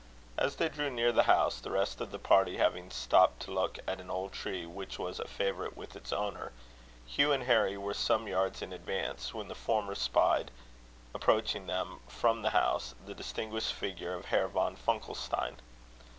As 0.35 0.55
they 0.55 0.67
drew 0.67 0.89
near 0.89 1.11
the 1.11 1.21
house, 1.29 1.59
the 1.59 1.69
rest 1.69 2.01
of 2.01 2.09
the 2.09 2.17
party 2.17 2.57
having 2.57 2.89
stopped 2.89 3.39
to 3.43 3.51
look 3.51 3.77
at 3.85 3.99
an 4.01 4.09
old 4.09 4.33
tree 4.33 4.65
which 4.65 4.97
was 4.97 5.19
a 5.19 5.27
favourite 5.27 5.77
with 5.77 5.95
its 5.95 6.11
owner, 6.11 6.53
Hugh 7.05 7.31
and 7.31 7.43
Harry 7.43 7.77
were 7.77 7.93
some 7.93 8.27
yards 8.27 8.63
in 8.63 8.73
advance; 8.73 9.31
when 9.31 9.47
the 9.47 9.53
former 9.53 9.93
spied, 9.93 10.49
approaching 11.13 11.67
them 11.67 11.99
from 12.07 12.41
the 12.41 12.49
house, 12.49 12.95
the 13.05 13.13
distinguished 13.13 13.73
figure 13.73 14.15
of 14.15 14.25
Herr 14.25 14.47
von 14.47 14.75
Funkelstein. 14.75 15.57